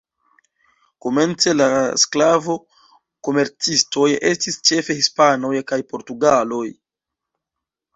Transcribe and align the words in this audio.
Komence 1.05 1.53
la 1.59 1.67
sklavo-komercistoj 2.05 4.09
estis 4.33 4.61
ĉefe 4.71 5.01
hispanoj 5.03 5.57
kaj 5.73 5.85
portugaloj. 5.95 6.69